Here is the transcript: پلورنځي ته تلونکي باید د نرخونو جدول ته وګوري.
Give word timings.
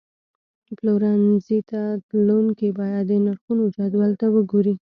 پلورنځي 0.77 1.59
ته 1.69 1.81
تلونکي 2.09 2.67
باید 2.79 3.03
د 3.09 3.13
نرخونو 3.25 3.63
جدول 3.75 4.11
ته 4.21 4.27
وګوري. 4.35 4.73